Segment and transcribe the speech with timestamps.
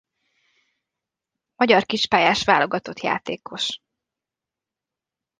[1.55, 3.79] Magyar Kispályás Válogatott játékos.